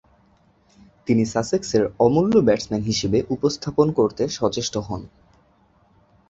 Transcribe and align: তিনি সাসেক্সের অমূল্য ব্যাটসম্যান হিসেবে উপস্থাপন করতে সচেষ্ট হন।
তিনি 1.07 1.23
সাসেক্সের 1.25 1.83
অমূল্য 1.99 2.33
ব্যাটসম্যান 2.41 2.81
হিসেবে 2.81 3.17
উপস্থাপন 3.29 3.87
করতে 3.91 4.23
সচেষ্ট 4.29 4.73
হন। 4.77 5.01